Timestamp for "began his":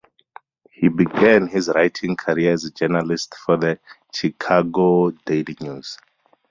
0.87-1.69